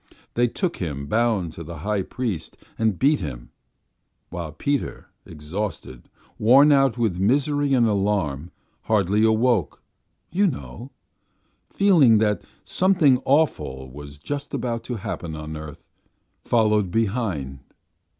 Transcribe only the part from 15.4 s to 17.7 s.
earth, followed behind....